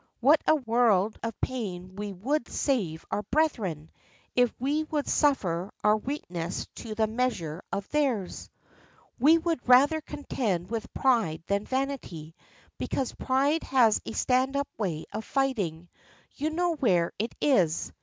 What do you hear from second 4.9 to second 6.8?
suffer our weakness